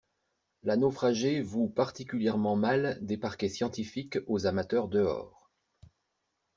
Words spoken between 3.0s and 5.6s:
des parquets scientifiques aux amateurs dehors.